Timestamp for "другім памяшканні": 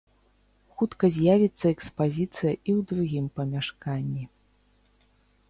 2.93-4.23